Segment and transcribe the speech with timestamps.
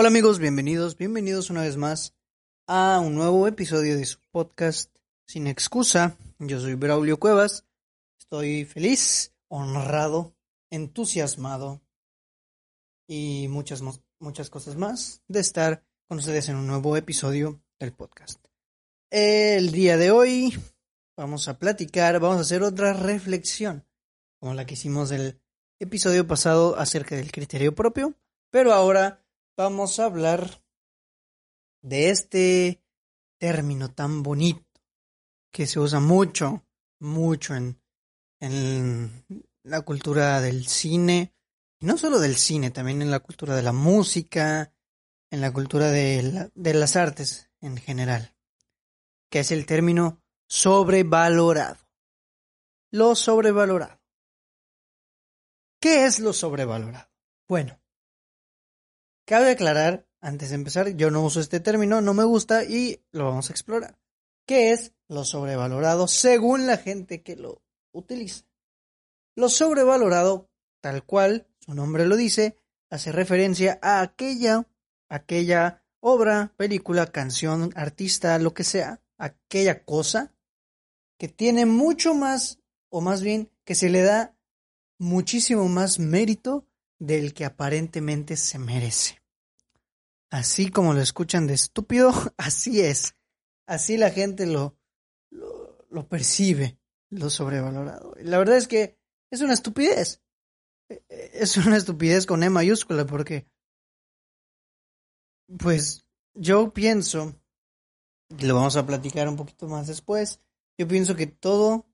[0.00, 2.14] Hola amigos, bienvenidos, bienvenidos una vez más
[2.66, 4.90] a un nuevo episodio de su podcast
[5.26, 6.16] Sin excusa.
[6.38, 7.66] Yo soy Braulio Cuevas.
[8.18, 10.34] Estoy feliz, honrado,
[10.70, 11.82] entusiasmado
[13.06, 13.82] y muchas
[14.20, 18.42] muchas cosas más de estar con ustedes en un nuevo episodio del podcast.
[19.10, 20.58] El día de hoy
[21.14, 23.84] vamos a platicar, vamos a hacer otra reflexión
[24.38, 25.38] como la que hicimos el
[25.78, 28.14] episodio pasado acerca del criterio propio,
[28.50, 29.19] pero ahora
[29.60, 30.64] vamos a hablar
[31.82, 32.82] de este
[33.38, 34.64] término tan bonito
[35.52, 36.64] que se usa mucho,
[36.98, 37.78] mucho en,
[38.40, 39.26] en
[39.62, 41.34] la cultura del cine,
[41.78, 44.72] y no solo del cine, también en la cultura de la música,
[45.30, 48.34] en la cultura de, de las artes en general,
[49.28, 51.86] que es el término sobrevalorado.
[52.92, 54.00] Lo sobrevalorado.
[55.80, 57.10] ¿Qué es lo sobrevalorado?
[57.46, 57.78] Bueno,
[59.30, 63.26] cabe aclarar, antes de empezar, yo no uso este término, no me gusta y lo
[63.26, 63.96] vamos a explorar.
[64.44, 68.44] ¿Qué es lo sobrevalorado según la gente que lo utiliza?
[69.36, 72.56] Lo sobrevalorado, tal cual su nombre lo dice,
[72.90, 74.66] hace referencia a aquella,
[75.08, 80.34] aquella obra, película, canción, artista, lo que sea, aquella cosa
[81.18, 82.58] que tiene mucho más,
[82.88, 84.34] o más bien que se le da
[84.98, 86.66] muchísimo más mérito
[86.98, 89.19] del que aparentemente se merece.
[90.30, 93.16] Así como lo escuchan de estúpido, así es.
[93.66, 94.76] Así la gente lo,
[95.30, 96.78] lo, percibe,
[97.10, 98.14] lo sobrevalorado.
[98.18, 98.98] la verdad es que
[99.30, 100.22] es una estupidez.
[100.88, 103.46] E, e, es una estupidez con E mayúscula porque,
[105.58, 107.40] pues, yo pienso,
[108.28, 110.40] y lo vamos a platicar un poquito más después,
[110.78, 111.86] yo pienso que todo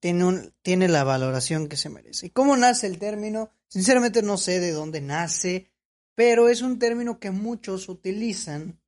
[0.00, 2.26] tiene, un, tiene la valoración que se merece.
[2.26, 3.50] ¿Y cómo nace el término?
[3.68, 5.70] Sinceramente no sé de dónde nace,
[6.18, 8.80] pero es un término que muchos utilizan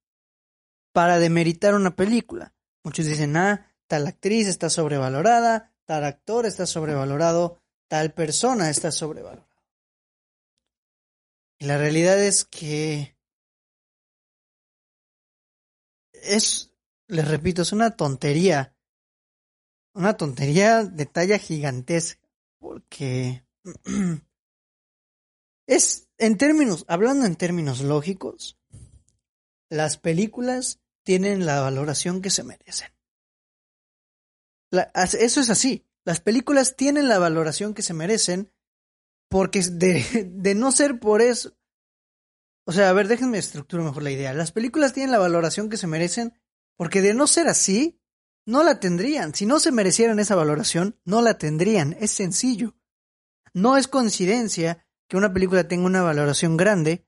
[0.93, 2.57] para demeritar una película.
[2.83, 9.47] Muchos dicen, ah, tal actriz está sobrevalorada, tal actor está sobrevalorado, tal persona está sobrevalorada.
[11.61, 13.17] Y la realidad es que
[16.13, 16.75] es,
[17.07, 18.75] les repito, es una tontería
[19.95, 23.45] una tontería de talla gigantesca, porque
[25.69, 28.59] es en términos, hablando en términos lógicos,
[29.71, 32.89] las películas tienen la valoración que se merecen.
[34.71, 35.87] eso es así.
[36.05, 38.53] Las películas tienen la valoración que se merecen
[39.29, 41.57] porque de, de no ser por eso.
[42.67, 44.35] O sea, a ver, déjenme estructurar mejor la idea.
[44.35, 46.35] Las películas tienen la valoración que se merecen
[46.77, 47.99] porque de no ser así,
[48.47, 49.35] no la tendrían.
[49.35, 51.97] Si no se merecieran esa valoración, no la tendrían.
[51.99, 52.75] Es sencillo.
[53.53, 57.05] No es coincidencia que una película tenga una valoración grande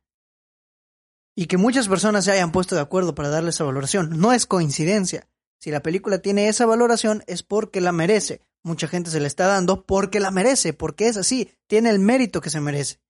[1.36, 4.18] y que muchas personas se hayan puesto de acuerdo para darle esa valoración.
[4.18, 5.28] No es coincidencia.
[5.60, 8.42] Si la película tiene esa valoración es porque la merece.
[8.64, 12.40] Mucha gente se la está dando porque la merece, porque es así, tiene el mérito
[12.40, 13.00] que se merece.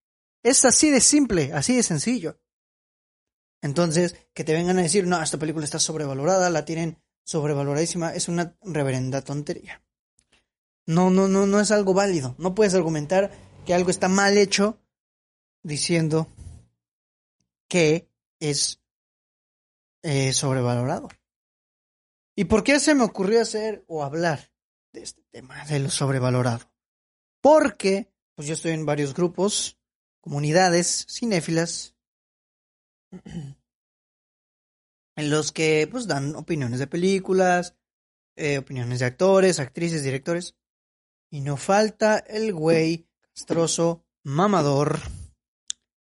[0.42, 2.38] Es así de simple, así de sencillo.
[3.62, 8.28] Entonces, que te vengan a decir, no, esta película está sobrevalorada, la tienen sobrevaloradísima es
[8.28, 9.82] una reverenda tontería.
[10.84, 12.34] No, no, no, no es algo válido.
[12.36, 13.30] No puedes argumentar
[13.64, 14.81] que algo está mal hecho
[15.62, 16.28] diciendo
[17.68, 18.08] que
[18.40, 18.80] es
[20.02, 21.08] eh, sobrevalorado.
[22.34, 24.50] ¿Y por qué se me ocurrió hacer o hablar
[24.92, 26.70] de este tema de lo sobrevalorado?
[27.40, 29.78] Porque pues yo estoy en varios grupos,
[30.20, 31.94] comunidades cinéfilas
[35.16, 37.76] en los que pues dan opiniones de películas,
[38.36, 40.56] eh, opiniones de actores, actrices, directores.
[41.30, 45.00] Y no falta el güey castroso, mamador,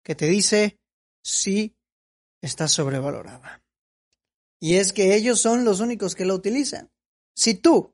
[0.07, 0.79] que te dice
[1.21, 1.77] si
[2.41, 3.61] está sobrevalorada.
[4.61, 6.93] Y es que ellos son los únicos que la utilizan.
[7.35, 7.93] Si tú,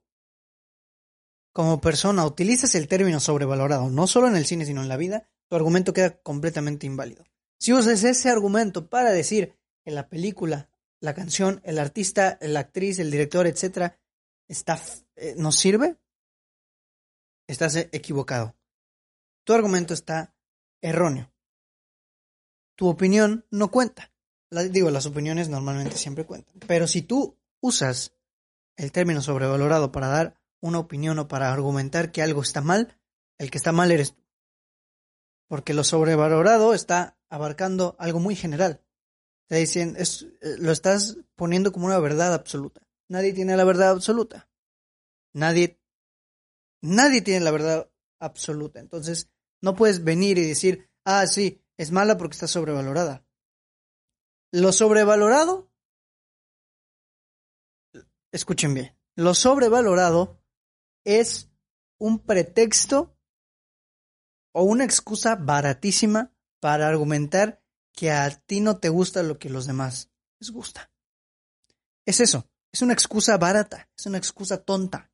[1.55, 5.27] como persona, utilizas el término sobrevalorado, no solo en el cine, sino en la vida,
[5.49, 7.25] tu argumento queda completamente inválido.
[7.59, 10.69] Si usas ese argumento para decir que la película
[11.01, 13.99] la canción, el artista, la actriz, el director, etcétera,
[14.49, 14.79] está,
[15.17, 15.97] eh, ¿nos sirve?
[17.49, 18.55] Estás equivocado.
[19.45, 20.37] Tu argumento está
[20.83, 21.32] erróneo.
[22.77, 24.13] Tu opinión no cuenta.
[24.71, 26.55] digo, las opiniones normalmente siempre cuentan.
[26.67, 28.13] Pero si tú usas
[28.77, 32.99] el término sobrevalorado para dar una opinión o para argumentar que algo está mal,
[33.39, 34.23] el que está mal eres tú.
[35.49, 38.83] Porque lo sobrevalorado está abarcando algo muy general.
[39.49, 42.83] Te dicen, eh, lo estás poniendo como una verdad absoluta.
[43.09, 44.49] Nadie tiene la verdad absoluta.
[45.35, 45.79] Nadie,
[46.81, 48.81] nadie tiene la verdad absoluta.
[48.81, 49.29] Entonces,
[49.61, 53.27] no puedes venir y decir, ah, sí, es mala porque está sobrevalorada.
[54.53, 55.73] Lo sobrevalorado,
[58.31, 60.41] escuchen bien, lo sobrevalorado
[61.05, 61.51] es
[61.99, 63.19] un pretexto
[64.55, 69.67] o una excusa baratísima para argumentar que a ti no te gusta lo que los
[69.67, 70.93] demás les gusta.
[72.07, 75.11] Es eso, es una excusa barata, es una excusa tonta.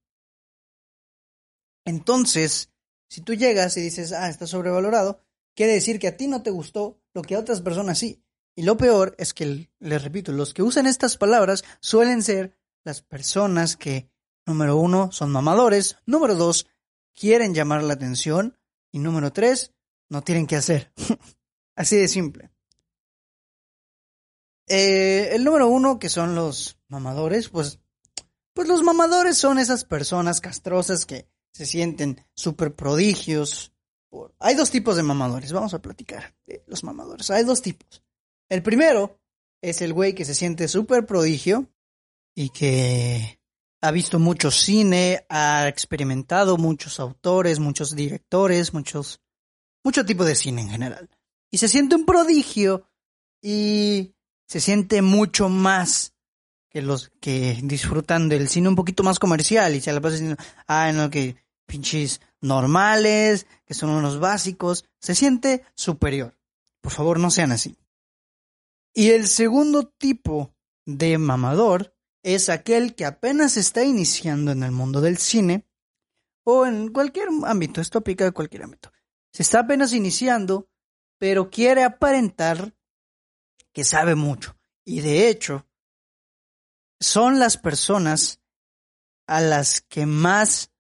[1.87, 2.71] Entonces,
[3.09, 5.25] si tú llegas y dices, ah, está sobrevalorado,
[5.59, 8.23] quiere decir que a ti no te gustó lo que a otras personas sí.
[8.55, 13.03] Y lo peor es que, les repito, los que usan estas palabras suelen ser las
[13.03, 14.09] personas que,
[14.47, 16.69] número uno, son mamadores, número dos,
[17.13, 18.57] quieren llamar la atención
[18.93, 19.73] y número tres,
[20.09, 20.93] no tienen que hacer.
[21.75, 22.53] Así de simple.
[24.69, 27.81] Eh, el número uno, que son los mamadores, pues,
[28.53, 33.73] pues los mamadores son esas personas castrosas que se sienten súper prodigios.
[34.39, 37.31] Hay dos tipos de mamadores, vamos a platicar de los mamadores.
[37.31, 38.03] Hay dos tipos.
[38.49, 39.19] El primero
[39.61, 41.67] es el güey que se siente súper prodigio
[42.35, 43.41] y que
[43.81, 49.21] ha visto mucho cine, ha experimentado muchos autores, muchos directores, muchos,
[49.85, 51.11] mucho tipo de cine en general.
[51.51, 52.87] Y se siente un prodigio
[53.43, 54.15] y
[54.47, 56.15] se siente mucho más
[56.71, 60.37] que los que disfrutan del cine un poquito más comercial y se la pasa diciendo,
[60.67, 66.37] ah, no, que pinches normales, que son unos básicos, se siente superior.
[66.81, 67.77] Por favor, no sean así.
[68.95, 70.55] Y el segundo tipo
[70.87, 75.67] de mamador es aquel que apenas está iniciando en el mundo del cine
[76.45, 78.91] o en cualquier ámbito, esto aplica a cualquier ámbito.
[79.33, 80.71] Se está apenas iniciando,
[81.19, 82.75] pero quiere aparentar
[83.73, 84.57] que sabe mucho.
[84.85, 85.67] Y de hecho,
[86.99, 88.41] son las personas
[89.27, 90.73] a las que más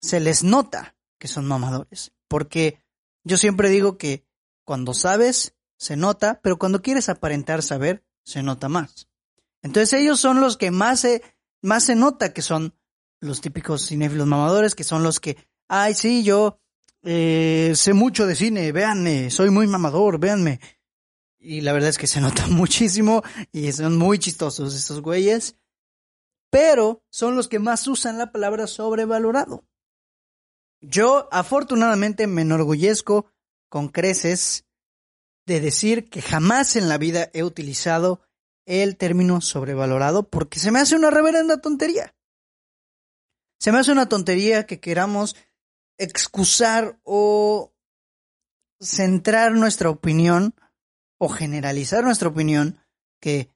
[0.00, 2.12] se les nota que son mamadores.
[2.28, 2.78] Porque
[3.24, 4.26] yo siempre digo que
[4.64, 9.08] cuando sabes, se nota, pero cuando quieres aparentar saber, se nota más.
[9.62, 11.22] Entonces ellos son los que más se,
[11.62, 12.74] más se nota que son
[13.20, 15.36] los típicos cinéfilos mamadores, que son los que,
[15.68, 16.60] ay, sí, yo
[17.02, 20.60] eh, sé mucho de cine, véanme, soy muy mamador, véanme.
[21.38, 23.22] Y la verdad es que se nota muchísimo
[23.52, 25.56] y son muy chistosos estos güeyes.
[26.50, 29.64] Pero son los que más usan la palabra sobrevalorado.
[30.88, 33.26] Yo afortunadamente me enorgullezco
[33.68, 34.64] con creces
[35.44, 38.20] de decir que jamás en la vida he utilizado
[38.66, 42.14] el término sobrevalorado porque se me hace una reverenda tontería.
[43.58, 45.34] Se me hace una tontería que queramos
[45.98, 47.74] excusar o
[48.80, 50.54] centrar nuestra opinión
[51.18, 52.78] o generalizar nuestra opinión
[53.20, 53.50] que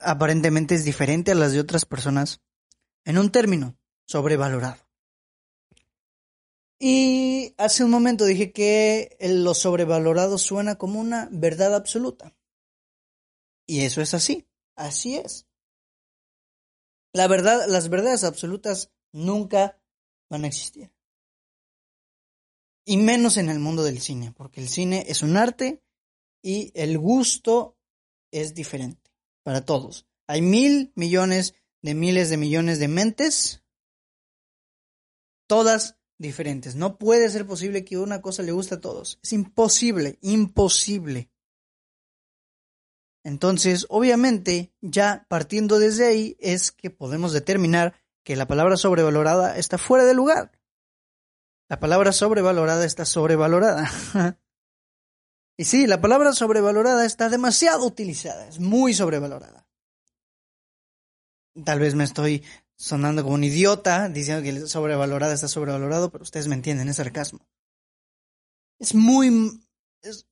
[0.00, 2.40] aparentemente es diferente a las de otras personas
[3.04, 4.85] en un término sobrevalorado.
[6.78, 12.36] Y hace un momento dije que lo sobrevalorado suena como una verdad absoluta.
[13.66, 14.46] Y eso es así,
[14.76, 15.46] así es.
[17.12, 19.80] La verdad, las verdades absolutas nunca
[20.28, 20.92] van a existir.
[22.84, 25.82] Y menos en el mundo del cine, porque el cine es un arte
[26.42, 27.76] y el gusto
[28.30, 29.10] es diferente
[29.42, 30.06] para todos.
[30.28, 33.64] Hay mil millones de miles de millones de mentes,
[35.48, 36.76] todas diferentes.
[36.76, 39.18] No puede ser posible que una cosa le guste a todos.
[39.22, 41.30] Es imposible, imposible.
[43.24, 47.94] Entonces, obviamente, ya partiendo desde ahí es que podemos determinar
[48.24, 50.52] que la palabra sobrevalorada está fuera de lugar.
[51.68, 53.90] La palabra sobrevalorada está sobrevalorada.
[55.56, 59.68] y sí, la palabra sobrevalorada está demasiado utilizada, es muy sobrevalorada.
[61.64, 62.44] Tal vez me estoy
[62.76, 67.46] sonando como un idiota, diciendo que sobrevalorada está sobrevalorado, pero ustedes me entienden, es sarcasmo.
[68.78, 69.60] Es muy...
[70.02, 70.26] Es,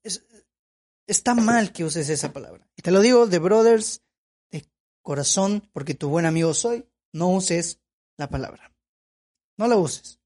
[1.07, 2.69] está mal que uses esa palabra.
[2.77, 4.03] Y te lo digo de brothers,
[4.51, 4.69] de
[5.03, 7.81] corazón, porque tu buen amigo soy, no uses
[8.17, 8.73] la palabra.
[9.57, 10.21] No la uses.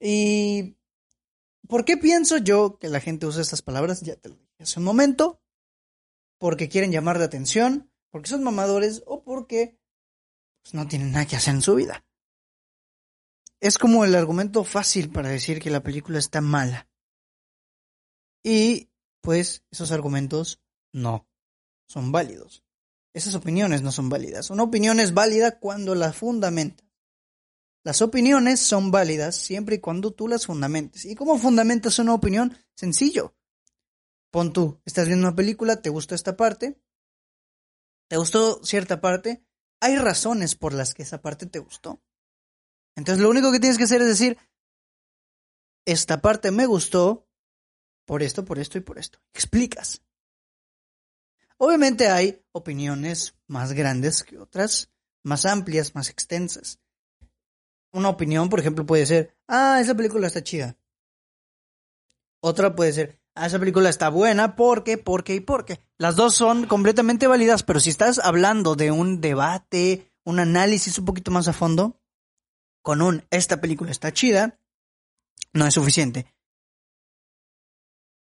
[0.00, 0.76] ¿Y
[1.68, 4.02] por qué pienso yo que la gente usa estas palabras?
[4.02, 5.40] Ya te lo dije hace un momento.
[6.38, 9.78] Porque quieren llamar la atención, porque son mamadores o porque
[10.64, 12.04] pues no tienen nada que hacer en su vida.
[13.60, 16.88] Es como el argumento fácil para decir que la película está mala.
[18.42, 18.90] Y
[19.20, 21.28] pues esos argumentos no
[21.86, 22.64] son válidos.
[23.12, 24.50] Esas opiniones no son válidas.
[24.50, 26.82] Una opinión es válida cuando la fundamenta.
[27.84, 31.04] Las opiniones son válidas siempre y cuando tú las fundamentes.
[31.04, 32.56] ¿Y cómo fundamentas una opinión?
[32.74, 33.36] Sencillo.
[34.30, 36.80] Pon tú, estás viendo una película, te gustó esta parte,
[38.08, 39.44] te gustó cierta parte,
[39.80, 42.02] hay razones por las que esa parte te gustó.
[42.96, 44.38] Entonces lo único que tienes que hacer es decir,
[45.84, 47.28] esta parte me gustó
[48.06, 49.18] por esto, por esto y por esto.
[49.32, 50.02] Explicas.
[51.56, 54.90] Obviamente hay opiniones más grandes que otras,
[55.22, 56.80] más amplias, más extensas.
[57.92, 60.76] Una opinión, por ejemplo, puede ser, ah, esa película está chida.
[62.40, 65.80] Otra puede ser, esa película está buena porque, porque y porque.
[65.98, 71.04] Las dos son completamente válidas, pero si estás hablando de un debate, un análisis un
[71.04, 72.00] poquito más a fondo,
[72.82, 74.58] con un, esta película está chida,
[75.52, 76.26] no es suficiente.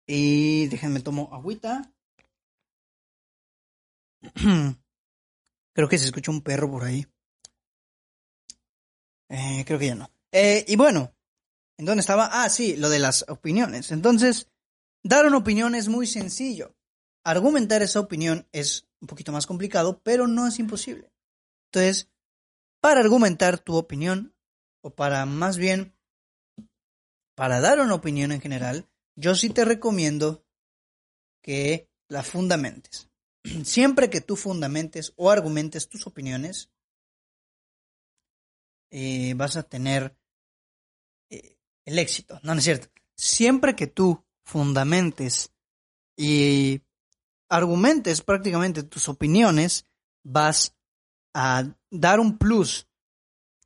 [0.07, 1.91] Y déjenme tomo agüita.
[5.73, 7.05] Creo que se escucha un perro por ahí.
[9.29, 10.11] Eh, creo que ya no.
[10.33, 11.15] Eh, y bueno,
[11.77, 12.43] ¿en dónde estaba?
[12.43, 13.91] Ah, sí, lo de las opiniones.
[13.91, 14.50] Entonces,
[15.03, 16.75] dar una opinión es muy sencillo.
[17.23, 21.11] Argumentar esa opinión es un poquito más complicado, pero no es imposible.
[21.71, 22.09] Entonces,
[22.81, 24.35] para argumentar tu opinión,
[24.81, 25.95] o para más bien,
[27.35, 30.45] para dar una opinión en general, yo sí te recomiendo
[31.41, 33.09] que la fundamentes.
[33.63, 36.69] Siempre que tú fundamentes o argumentes tus opiniones,
[38.91, 40.17] eh, vas a tener
[41.29, 41.55] eh,
[41.85, 42.39] el éxito.
[42.43, 42.89] No, no es cierto.
[43.15, 45.51] Siempre que tú fundamentes
[46.17, 46.81] y
[47.49, 49.85] argumentes prácticamente tus opiniones,
[50.23, 50.75] vas
[51.33, 52.87] a dar un plus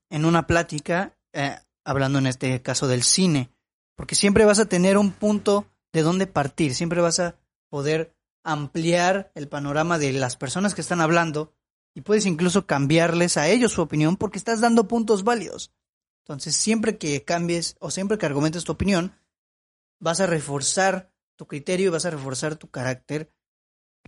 [0.10, 3.50] en una plática, eh, hablando en este caso del cine,
[3.96, 7.36] porque siempre vas a tener un punto de dónde partir, siempre vas a
[7.70, 11.52] poder ampliar el panorama de las personas que están hablando
[11.96, 15.72] y puedes incluso cambiarles a ellos su opinión porque estás dando puntos válidos.
[16.24, 19.16] Entonces, siempre que cambies o siempre que argumentes tu opinión,
[20.00, 23.34] vas a reforzar tu criterio y vas a reforzar tu carácter,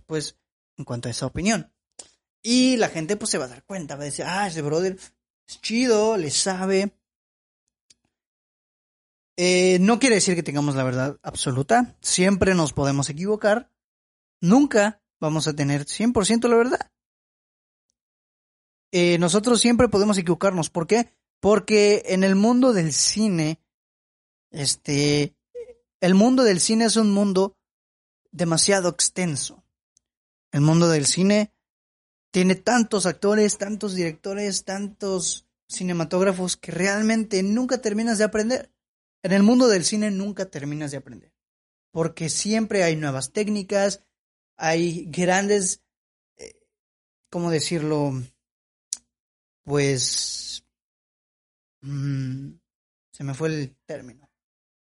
[0.06, 0.38] pues,
[0.76, 1.72] en cuanto a esa opinión.
[2.42, 4.96] Y la gente, pues, se va a dar cuenta, va a decir, ah, ese brother
[5.46, 6.98] es chido, le sabe,
[9.40, 11.96] eh, no quiere decir que tengamos la verdad absoluta.
[12.00, 13.70] Siempre nos podemos equivocar.
[14.40, 16.90] Nunca vamos a tener 100% la verdad.
[18.90, 20.70] Eh, nosotros siempre podemos equivocarnos.
[20.70, 21.14] ¿Por qué?
[21.38, 23.62] Porque en el mundo del cine,
[24.50, 25.36] este,
[26.00, 27.56] el mundo del cine es un mundo
[28.30, 29.64] demasiado extenso.
[30.52, 31.52] El mundo del cine
[32.30, 38.72] tiene tantos actores, tantos directores, tantos cinematógrafos que realmente nunca terminas de aprender.
[39.22, 41.32] En el mundo del cine nunca terminas de aprender,
[41.90, 44.04] porque siempre hay nuevas técnicas,
[44.56, 45.82] hay grandes,
[46.36, 46.54] eh,
[47.30, 48.12] ¿cómo decirlo?
[49.64, 50.64] Pues...
[51.80, 52.52] Mm,
[53.12, 54.27] se me fue el término.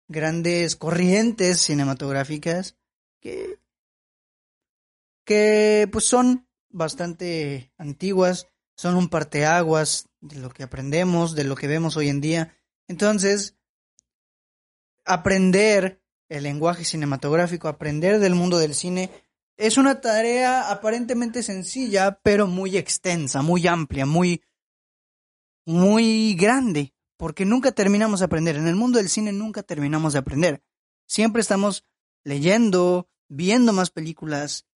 [0.09, 2.77] Grandes corrientes cinematográficas
[3.21, 3.59] que,
[5.25, 11.67] que pues son bastante antiguas, son un parteaguas de lo que aprendemos, de lo que
[11.67, 12.57] vemos hoy en día.
[12.89, 13.57] Entonces,
[15.05, 19.11] aprender el lenguaje cinematográfico, aprender del mundo del cine,
[19.57, 24.43] es una tarea aparentemente sencilla, pero muy extensa, muy amplia, muy,
[25.65, 28.57] muy grande, porque nunca terminamos de aprender.
[28.57, 30.63] En el mundo del cine nunca terminamos de aprender.
[31.07, 31.85] Siempre estamos
[32.25, 34.67] leyendo, viendo más películas,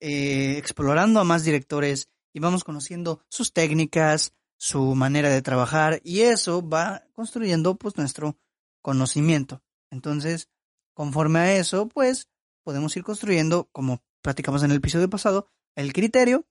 [0.00, 6.20] eh, explorando a más directores y vamos conociendo sus técnicas, su manera de trabajar y
[6.20, 8.36] eso va construyendo pues nuestro
[8.82, 9.62] conocimiento.
[9.90, 10.48] Entonces,
[10.94, 12.28] conforme a eso, pues
[12.64, 16.46] podemos ir construyendo, como platicamos en el episodio pasado, el criterio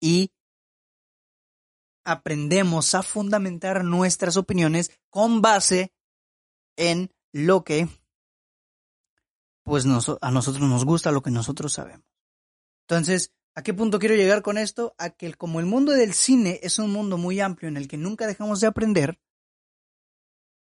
[0.00, 0.32] y
[2.06, 5.92] aprendemos a fundamentar nuestras opiniones con base
[6.76, 7.88] en lo que
[9.64, 12.06] pues a nosotros nos gusta, lo que nosotros sabemos.
[12.82, 14.94] Entonces, ¿a qué punto quiero llegar con esto?
[14.96, 17.96] A que como el mundo del cine es un mundo muy amplio en el que
[17.96, 19.20] nunca dejamos de aprender,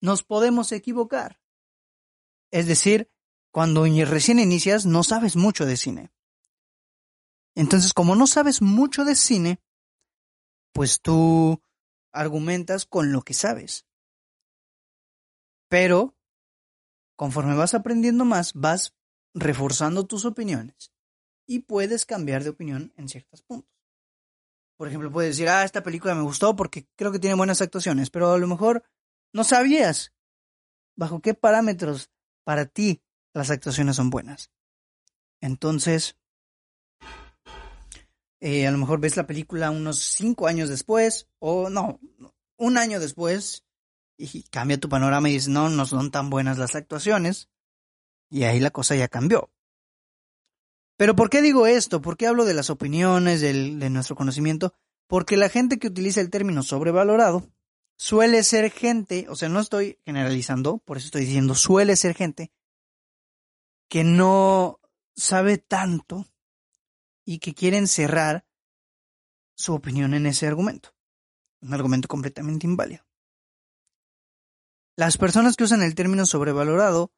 [0.01, 1.41] nos podemos equivocar.
[2.51, 3.09] Es decir,
[3.53, 6.13] cuando recién inicias no sabes mucho de cine.
[7.55, 9.61] Entonces, como no sabes mucho de cine,
[10.73, 11.63] pues tú
[12.13, 13.87] argumentas con lo que sabes.
[15.69, 16.17] Pero,
[17.17, 18.97] conforme vas aprendiendo más, vas
[19.35, 20.93] reforzando tus opiniones
[21.47, 23.71] y puedes cambiar de opinión en ciertos puntos.
[24.77, 28.11] Por ejemplo, puedes decir, ah, esta película me gustó porque creo que tiene buenas actuaciones,
[28.11, 28.83] pero a lo mejor
[29.33, 30.13] no sabías
[30.97, 32.11] bajo qué parámetros
[32.45, 33.03] para ti
[33.35, 34.51] las actuaciones son buenas.
[35.41, 36.17] Entonces,
[38.41, 42.01] eh, a lo mejor ves la película unos cinco años después, o no,
[42.57, 43.65] un año después,
[44.17, 47.49] y cambia tu panorama y dices, no, no son tan buenas las actuaciones,
[48.31, 49.51] y ahí la cosa ya cambió.
[50.97, 52.03] Pero ¿por qué digo esto?
[52.03, 54.75] ¿Por qué hablo de las opiniones, de nuestro conocimiento?
[55.07, 57.49] Porque la gente que utiliza el término sobrevalorado
[57.97, 62.53] suele ser gente, o sea, no estoy generalizando, por eso estoy diciendo suele ser gente
[63.89, 64.79] que no
[65.17, 66.27] sabe tanto
[67.25, 68.47] y que quiere encerrar
[69.55, 70.95] su opinión en ese argumento.
[71.61, 73.05] Un argumento completamente inválido.
[74.97, 77.13] Las personas que usan el término sobrevalorado,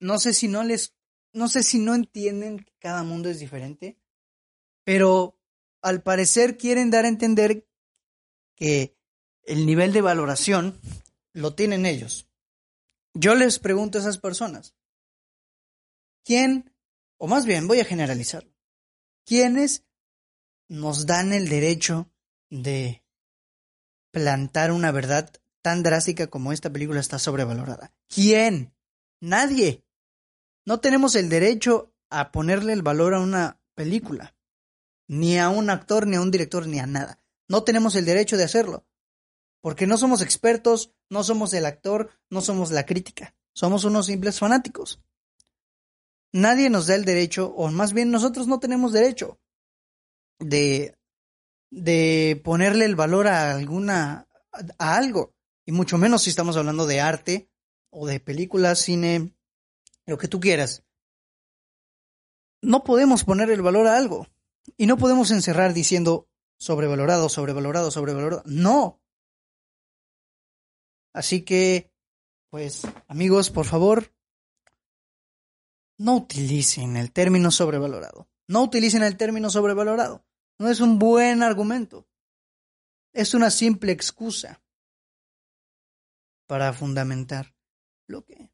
[0.00, 0.94] no sé si no les,
[1.32, 3.98] no sé si no entienden que cada mundo es diferente,
[4.84, 5.38] pero
[5.82, 7.68] al parecer quieren dar a entender
[8.56, 8.96] que
[9.42, 10.80] el nivel de valoración
[11.32, 12.28] lo tienen ellos.
[13.12, 14.74] Yo les pregunto a esas personas,
[16.24, 16.74] ¿quién,
[17.18, 18.48] o más bien voy a generalizar,
[19.24, 19.84] quiénes
[20.68, 22.10] nos dan el derecho
[22.50, 23.04] de
[24.10, 27.92] plantar una verdad tan drástica como esta película está sobrevalorada?
[28.08, 28.74] ¿Quién?
[29.20, 29.84] Nadie.
[30.66, 34.36] No tenemos el derecho a ponerle el valor a una película,
[35.08, 37.18] ni a un actor, ni a un director, ni a nada.
[37.48, 38.86] No tenemos el derecho de hacerlo.
[39.60, 43.34] Porque no somos expertos, no somos el actor, no somos la crítica.
[43.54, 45.00] Somos unos simples fanáticos.
[46.34, 49.38] Nadie nos da el derecho, o más bien nosotros no tenemos derecho
[50.38, 50.98] de,
[51.70, 54.28] de ponerle el valor a alguna,
[54.78, 55.32] a algo.
[55.64, 57.48] Y mucho menos si estamos hablando de arte
[57.90, 59.32] o de películas, cine,
[60.06, 60.82] lo que tú quieras.
[62.60, 64.26] No podemos poner el valor a algo.
[64.76, 68.42] Y no podemos encerrar diciendo sobrevalorado, sobrevalorado, sobrevalorado.
[68.44, 69.00] No,
[71.14, 71.92] Así que,
[72.50, 74.12] pues, amigos, por favor,
[75.98, 78.28] no utilicen el término sobrevalorado.
[78.48, 80.24] No utilicen el término sobrevalorado.
[80.58, 82.06] No es un buen argumento.
[83.12, 84.62] Es una simple excusa
[86.46, 87.54] para fundamentar
[88.06, 88.50] lo que,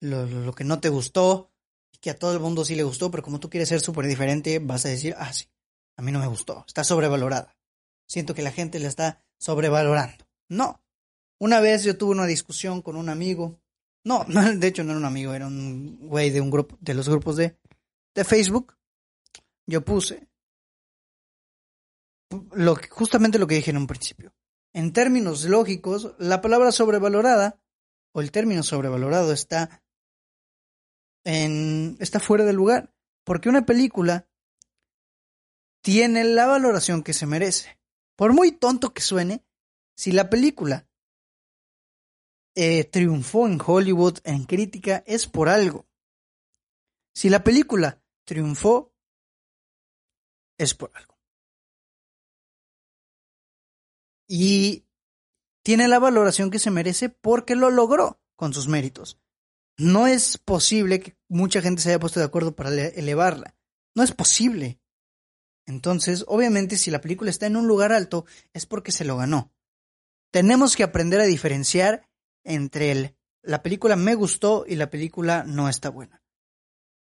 [0.00, 1.52] lo, lo que no te gustó
[1.92, 4.06] y que a todo el mundo sí le gustó, pero como tú quieres ser súper
[4.06, 5.46] diferente, vas a decir, ah, sí,
[5.96, 7.56] a mí no me gustó, está sobrevalorada.
[8.08, 10.26] Siento que la gente la está sobrevalorando.
[10.48, 10.82] No,
[11.38, 13.60] una vez yo tuve una discusión con un amigo.
[14.06, 14.24] No,
[14.56, 17.36] de hecho no era un amigo, era un güey de un grupo, de los grupos
[17.36, 17.58] de,
[18.14, 18.76] de Facebook.
[19.66, 20.28] Yo puse
[22.52, 24.32] lo justamente lo que dije en un principio.
[24.72, 27.60] En términos lógicos, la palabra sobrevalorada
[28.12, 29.82] o el término sobrevalorado está
[31.24, 34.28] en está fuera de lugar, porque una película
[35.82, 37.76] tiene la valoración que se merece.
[38.14, 39.44] Por muy tonto que suene,
[39.96, 40.85] si la película
[42.56, 45.86] eh, triunfó en Hollywood en crítica es por algo.
[47.14, 48.94] Si la película triunfó,
[50.58, 51.18] es por algo.
[54.26, 54.86] Y
[55.62, 59.20] tiene la valoración que se merece porque lo logró con sus méritos.
[59.76, 63.54] No es posible que mucha gente se haya puesto de acuerdo para elevarla.
[63.94, 64.80] No es posible.
[65.66, 69.52] Entonces, obviamente, si la película está en un lugar alto, es porque se lo ganó.
[70.30, 72.05] Tenemos que aprender a diferenciar
[72.46, 76.20] entre el la película me gustó y la película no está buena.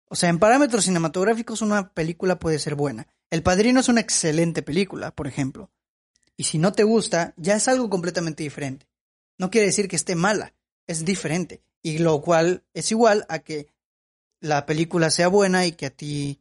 [0.08, 3.08] O sea, en parámetros cinematográficos una película puede ser buena.
[3.28, 5.70] El Padrino es una excelente película, por ejemplo.
[6.36, 8.88] Y si no te gusta, ya es algo completamente diferente.
[9.36, 10.54] No quiere decir que esté mala,
[10.86, 11.64] es diferente.
[11.82, 13.66] Y lo cual es igual a que
[14.40, 16.40] la película sea buena y que a ti,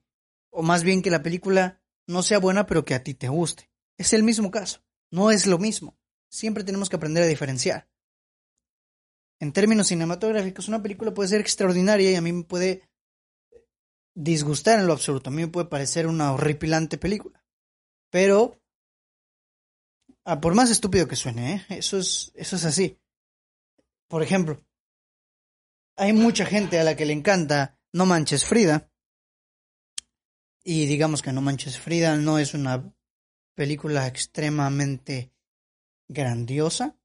[0.51, 3.71] o más bien que la película no sea buena, pero que a ti te guste.
[3.97, 5.97] Es el mismo caso, no es lo mismo.
[6.29, 7.87] Siempre tenemos que aprender a diferenciar
[9.39, 12.89] en términos cinematográficos, una película puede ser extraordinaria y a mí me puede
[14.15, 15.29] disgustar en lo absoluto.
[15.29, 17.45] A mí me puede parecer una horripilante película.
[18.09, 18.59] Pero,
[20.41, 21.65] por más estúpido que suene, ¿eh?
[21.77, 22.99] eso, es, eso es así.
[24.07, 24.59] Por ejemplo,
[25.97, 28.91] hay mucha gente a la que le encanta No Manches Frida.
[30.63, 32.93] Y digamos que No Manches Frida no es una
[33.55, 35.31] película extremadamente
[36.07, 36.96] grandiosa.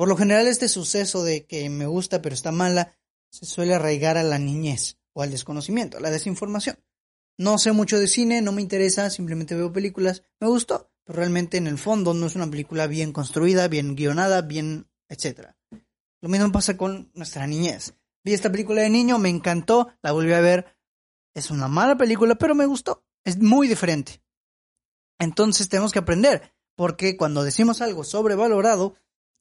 [0.00, 2.96] Por lo general este suceso de que me gusta pero está mala
[3.30, 6.78] se suele arraigar a la niñez o al desconocimiento, a la desinformación.
[7.36, 11.58] No sé mucho de cine, no me interesa, simplemente veo películas, me gustó, pero realmente
[11.58, 15.50] en el fondo no es una película bien construida, bien guionada, bien, etc.
[16.22, 17.92] Lo mismo pasa con nuestra niñez.
[18.24, 20.78] Vi esta película de niño, me encantó, la volví a ver.
[21.34, 23.04] Es una mala película, pero me gustó.
[23.22, 24.22] Es muy diferente.
[25.18, 28.94] Entonces tenemos que aprender, porque cuando decimos algo sobrevalorado,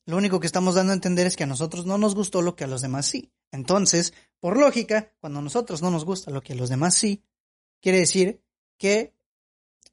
[0.10, 2.56] lo único que estamos dando a entender es que a nosotros no nos gustó lo
[2.56, 3.32] que a los demás sí.
[3.52, 7.24] Entonces, por lógica, cuando a nosotros no nos gusta lo que a los demás sí,
[7.80, 8.44] quiere decir
[8.80, 9.16] que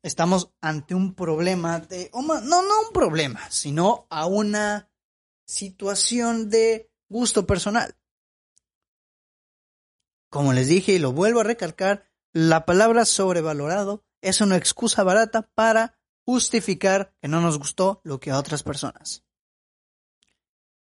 [0.03, 4.91] estamos ante un problema de, no, no un problema, sino a una
[5.47, 7.95] situación de gusto personal.
[10.31, 15.43] Como les dije y lo vuelvo a recalcar, la palabra sobrevalorado es una excusa barata
[15.43, 19.26] para justificar que no nos gustó lo que a otras personas.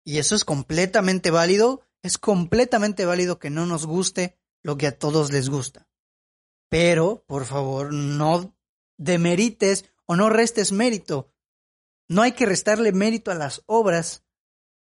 [0.03, 1.81] Y eso es completamente válido.
[2.01, 5.87] Es completamente válido que no nos guste lo que a todos les gusta.
[6.69, 8.55] Pero, por favor, no
[8.97, 11.31] demerites o no restes mérito.
[12.09, 14.23] No hay que restarle mérito a las obras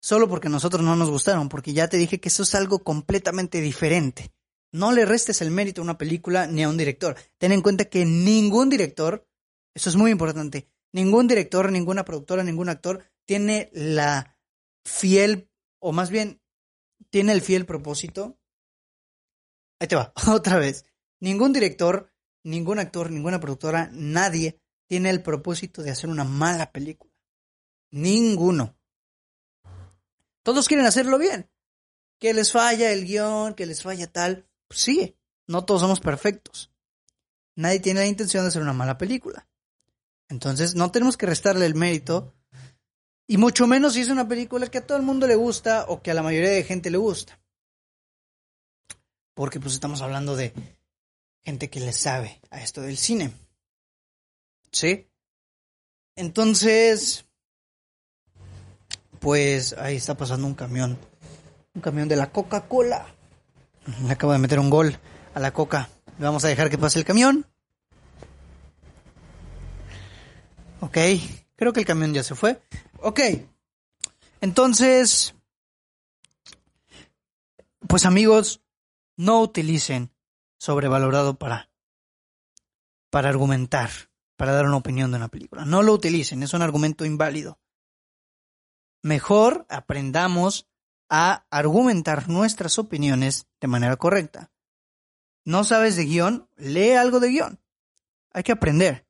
[0.01, 2.81] solo porque a nosotros no nos gustaron, porque ya te dije que eso es algo
[2.81, 4.33] completamente diferente.
[4.71, 7.17] No le restes el mérito a una película ni a un director.
[7.39, 9.27] Ten en cuenta que ningún director,
[9.75, 14.34] eso es muy importante, ningún director, ninguna productora, ningún actor tiene la
[14.85, 16.41] fiel, o más bien,
[17.11, 18.39] tiene el fiel propósito.
[19.81, 20.85] Ahí te va, otra vez.
[21.21, 27.13] Ningún director, ningún actor, ninguna productora, nadie tiene el propósito de hacer una mala película.
[27.91, 28.77] Ninguno.
[30.43, 31.51] Todos quieren hacerlo bien.
[32.19, 34.47] Que les falla el guion, que les falla tal.
[34.69, 35.17] Pues sí,
[35.47, 36.71] no todos somos perfectos.
[37.57, 39.49] Nadie tiene la intención de hacer una mala película.
[40.29, 42.34] Entonces no tenemos que restarle el mérito.
[43.27, 46.03] Y mucho menos si es una película que a todo el mundo le gusta o
[46.03, 47.41] que a la mayoría de gente le gusta.
[49.35, 50.53] Porque pues estamos hablando de
[51.43, 53.33] gente que le sabe a esto del cine.
[54.71, 55.09] ¿Sí?
[56.17, 57.27] Entonces,
[59.21, 60.99] pues ahí está pasando un camión.
[61.75, 63.07] Un camión de la Coca-Cola.
[64.07, 64.99] Le acabo de meter un gol
[65.35, 65.89] a la Coca.
[66.19, 67.47] Vamos a dejar que pase el camión.
[70.81, 70.99] Ok,
[71.57, 72.61] creo que el camión ya se fue.
[73.07, 73.21] Ok,
[74.41, 75.35] entonces,
[77.87, 78.63] pues amigos,
[79.19, 80.11] no utilicen
[80.57, 81.69] sobrevalorado para,
[83.11, 83.91] para argumentar,
[84.37, 85.67] para dar una opinión de una película.
[85.67, 87.61] No lo utilicen, es un argumento inválido.
[89.03, 90.67] Mejor aprendamos
[91.11, 94.51] a argumentar nuestras opiniones de manera correcta.
[95.45, 96.49] ¿No sabes de guion?
[96.57, 97.61] Lee algo de guion.
[98.33, 99.07] Hay que aprender.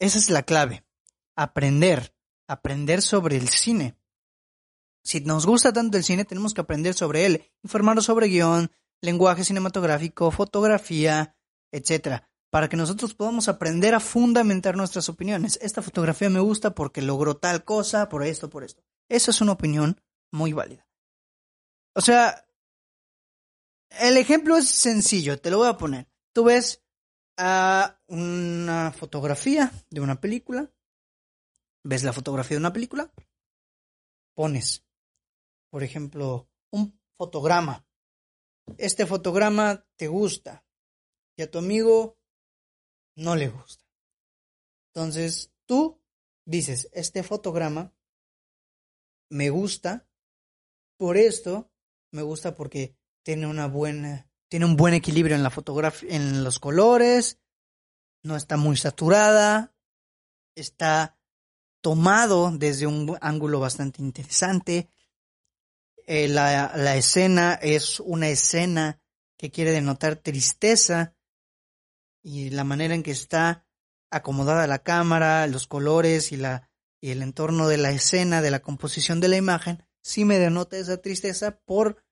[0.00, 0.84] Esa es la clave.
[1.36, 2.12] Aprender.
[2.50, 3.96] Aprender sobre el cine.
[5.04, 9.44] Si nos gusta tanto el cine, tenemos que aprender sobre él, informarnos sobre guion, lenguaje
[9.44, 11.36] cinematográfico, fotografía,
[11.70, 12.24] etc.
[12.50, 15.60] Para que nosotros podamos aprender a fundamentar nuestras opiniones.
[15.62, 18.82] Esta fotografía me gusta porque logró tal cosa, por esto, por esto.
[19.08, 20.00] Esa es una opinión
[20.32, 20.88] muy válida.
[21.94, 22.46] O sea,
[24.00, 26.08] el ejemplo es sencillo, te lo voy a poner.
[26.32, 26.82] Tú ves
[27.36, 30.68] a una fotografía de una película,
[31.84, 33.12] ves la fotografía de una película,
[34.34, 34.84] pones,
[35.70, 37.86] por ejemplo, un fotograma.
[38.78, 40.64] Este fotograma te gusta
[41.36, 42.18] y a tu amigo
[43.16, 43.84] no le gusta.
[44.94, 46.00] Entonces tú
[46.46, 47.94] dices, este fotograma
[49.30, 50.08] me gusta,
[50.98, 51.70] por esto
[52.12, 56.58] me gusta porque tiene una buena tiene un buen equilibrio en la fotografía, en los
[56.58, 57.38] colores,
[58.24, 59.72] no está muy saturada,
[60.56, 61.19] está
[61.80, 64.88] tomado desde un ángulo bastante interesante.
[66.06, 69.00] Eh, la, escena es una escena
[69.36, 71.14] que quiere denotar tristeza
[72.22, 73.66] y la manera en que está
[74.10, 76.68] acomodada la cámara, los colores y, la,
[77.00, 80.76] y el entorno de la escena, de la composición de la imagen, sí me denota
[80.76, 82.02] esa tristeza por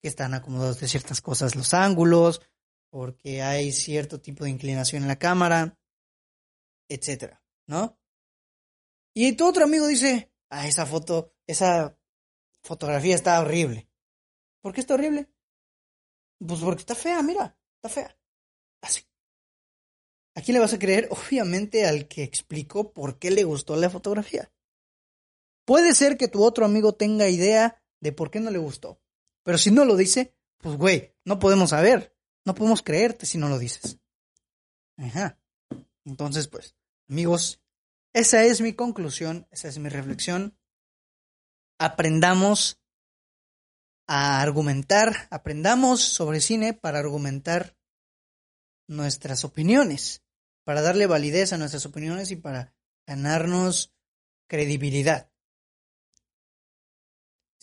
[0.00, 2.40] que están acomodados de ciertas cosas los ángulos,
[2.90, 5.76] porque hay cierto tipo de inclinación en la cámara,
[6.88, 7.98] etcétera, ¿no?
[9.14, 11.98] Y tu otro amigo dice, ah, esa foto, esa
[12.62, 13.88] fotografía está horrible.
[14.60, 15.28] ¿Por qué está horrible?
[16.38, 18.16] Pues porque está fea, mira, está fea.
[18.80, 19.02] Así.
[20.34, 21.08] ¿A quién le vas a creer?
[21.10, 24.52] Obviamente al que explicó por qué le gustó la fotografía.
[25.64, 29.00] Puede ser que tu otro amigo tenga idea de por qué no le gustó.
[29.42, 32.14] Pero si no lo dice, pues güey, no podemos saber.
[32.44, 33.98] No podemos creerte si no lo dices.
[34.96, 35.38] Ajá.
[36.04, 36.74] Entonces, pues,
[37.08, 37.60] amigos,
[38.12, 40.58] esa es mi conclusión, esa es mi reflexión.
[41.78, 42.80] Aprendamos
[44.06, 47.76] a argumentar, aprendamos sobre cine para argumentar
[48.88, 50.22] nuestras opiniones,
[50.64, 52.74] para darle validez a nuestras opiniones y para
[53.06, 53.94] ganarnos
[54.48, 55.30] credibilidad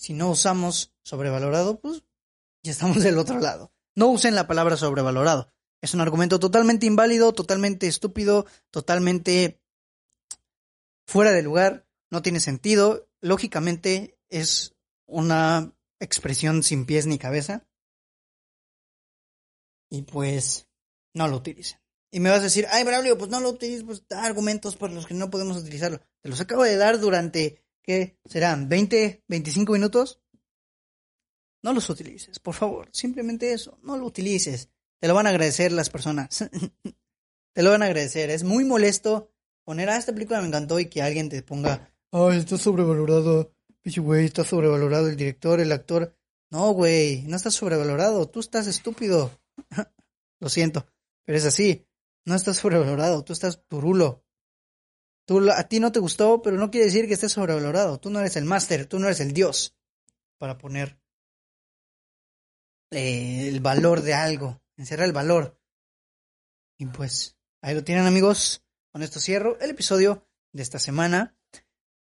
[0.05, 2.03] si no usamos sobrevalorado, pues
[2.63, 3.73] ya estamos del otro lado.
[3.95, 5.51] No usen la palabra sobrevalorado.
[5.81, 9.61] Es un argumento totalmente inválido, totalmente estúpido, totalmente
[11.05, 13.09] fuera de lugar, no tiene sentido.
[13.21, 17.67] Lógicamente es una expresión sin pies ni cabeza.
[19.89, 20.67] Y pues
[21.13, 21.79] no lo utilicen.
[22.11, 24.91] Y me vas a decir, ay, Braulio, pues no lo utilices, pues da argumentos por
[24.91, 25.99] los que no podemos utilizarlo.
[26.21, 28.69] Te los acabo de dar durante ¿qué serán?
[28.69, 30.21] ¿20, 25 minutos?
[31.63, 32.89] No los utilices, por favor.
[32.91, 34.69] Simplemente eso, no lo utilices.
[34.99, 36.45] Te lo van a agradecer las personas.
[37.53, 38.29] te lo van a agradecer.
[38.29, 39.31] Es muy molesto
[39.65, 43.51] poner, a ah, esta película me encantó y que alguien te ponga, ay, está sobrevalorado.
[43.81, 46.15] Pichi güey, está sobrevalorado el director, el actor.
[46.49, 49.31] No, güey, no estás sobrevalorado, tú estás estúpido.
[50.39, 50.85] Lo siento,
[51.25, 51.85] pero es así.
[52.25, 54.23] No estás sobrevalorado, tú estás turulo.
[55.27, 57.99] Tú, a ti no te gustó, pero no quiere decir que estés sobrevalorado.
[57.99, 59.75] Tú no eres el máster, tú no eres el dios
[60.37, 60.99] para poner
[62.91, 65.59] eh, el valor de algo, encerrar el valor.
[66.77, 68.64] Y pues, ahí lo tienen amigos.
[68.95, 71.37] Con esto cierro el episodio de esta semana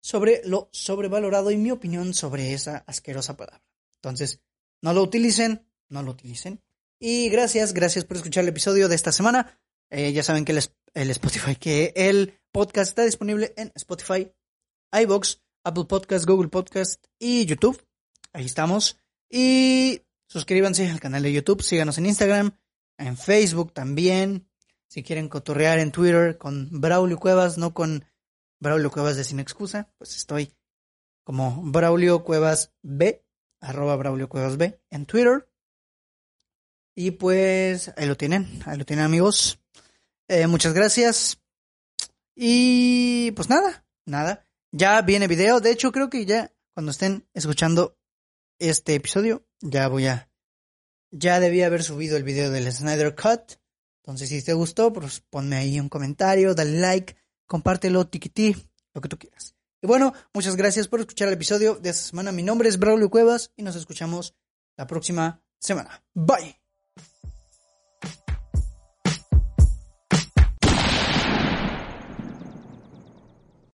[0.00, 3.62] sobre lo sobrevalorado y mi opinión sobre esa asquerosa palabra.
[3.96, 4.40] Entonces,
[4.80, 6.62] no lo utilicen, no lo utilicen.
[6.98, 9.60] Y gracias, gracias por escuchar el episodio de esta semana.
[9.90, 14.32] Eh, ya saben que el, Spotify, que el podcast está disponible en Spotify,
[14.90, 17.86] iBox, Apple Podcast, Google Podcast y YouTube.
[18.32, 18.96] Ahí estamos.
[19.28, 22.56] Y suscríbanse al canal de YouTube, síganos en Instagram,
[22.96, 24.47] en Facebook también.
[24.88, 28.06] Si quieren cotorrear en Twitter con Braulio Cuevas, no con
[28.58, 30.56] Braulio Cuevas de Sin Excusa, pues estoy
[31.24, 33.22] como Braulio Cuevas B,
[33.60, 35.46] arroba Braulio Cuevas B en Twitter.
[36.96, 39.60] Y pues ahí lo tienen, ahí lo tienen amigos.
[40.26, 41.40] Eh, muchas gracias.
[42.34, 44.48] Y pues nada, nada.
[44.72, 45.60] Ya viene video.
[45.60, 47.98] De hecho, creo que ya cuando estén escuchando
[48.58, 50.30] este episodio, ya voy a...
[51.10, 53.57] Ya debía haber subido el video del Snyder Cut.
[54.08, 57.14] Entonces, si te gustó, pues ponme ahí un comentario, dale like
[57.46, 58.56] compártelo, tiquití,
[58.94, 59.54] lo que tú quieras.
[59.82, 62.32] Y bueno, muchas gracias por escuchar el episodio de esta semana.
[62.32, 64.34] Mi nombre es Braulio Cuevas y nos escuchamos
[64.76, 66.02] la próxima semana.
[66.14, 66.57] Bye.